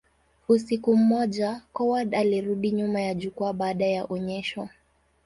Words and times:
Usiku 0.47 0.97
mmoja, 0.97 1.61
Coward 1.73 2.15
alirudi 2.15 2.71
nyuma 2.71 3.01
ya 3.01 3.13
jukwaa 3.13 3.53
baada 3.53 3.85
ya 3.85 4.05
onyesho. 4.05 4.69